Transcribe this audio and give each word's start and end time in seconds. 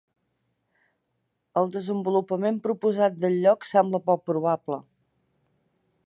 El 1.61 1.67
desenvolupament 1.75 2.57
proposat 2.63 3.19
del 3.25 3.37
lloc 3.43 3.67
sembla 3.73 4.01
poc 4.11 4.25
probable. 4.31 4.81